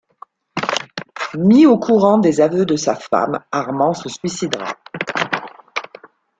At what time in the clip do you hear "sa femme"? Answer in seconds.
2.75-3.39